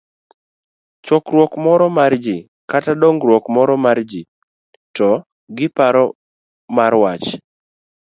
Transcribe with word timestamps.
chokruok 1.05 1.53
moro 1.63 1.85
mar 1.97 2.13
ji, 2.23 2.37
kata 2.71 2.91
dongruok 3.01 3.45
moro 3.55 3.75
mar 3.85 3.97
ji, 4.09 4.21
to 4.95 5.09
gi 5.55 5.67
paro 5.77 6.05
mar 6.75 6.93
wach 7.03 7.27